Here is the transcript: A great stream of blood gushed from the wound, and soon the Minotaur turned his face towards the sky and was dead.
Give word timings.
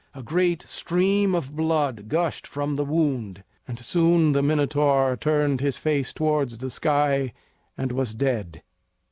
A 0.15 0.23
great 0.23 0.63
stream 0.63 1.35
of 1.35 1.55
blood 1.55 2.07
gushed 2.09 2.47
from 2.47 2.75
the 2.75 2.83
wound, 2.83 3.43
and 3.67 3.77
soon 3.77 4.31
the 4.31 4.41
Minotaur 4.41 5.15
turned 5.15 5.61
his 5.61 5.77
face 5.77 6.11
towards 6.11 6.57
the 6.57 6.71
sky 6.71 7.33
and 7.77 7.91
was 7.91 8.15
dead. 8.15 8.63